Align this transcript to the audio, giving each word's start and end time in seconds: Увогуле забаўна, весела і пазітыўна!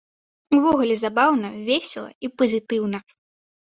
Увогуле 0.59 0.95
забаўна, 1.03 1.53
весела 1.69 2.09
і 2.25 2.35
пазітыўна! 2.41 3.09